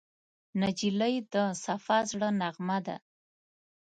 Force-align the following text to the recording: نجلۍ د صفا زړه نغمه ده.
نجلۍ 0.61 1.15
د 1.33 1.35
صفا 1.63 1.97
زړه 2.11 2.29
نغمه 2.41 2.77
ده. 2.85 2.97